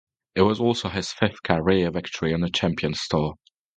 It 0.33 0.41
was 0.41 0.59
also 0.59 0.89
his 0.89 1.13
fifth 1.13 1.43
career 1.43 1.91
victory 1.91 2.33
on 2.33 2.41
the 2.41 2.49
Champions 2.49 3.05
Tour. 3.07 3.35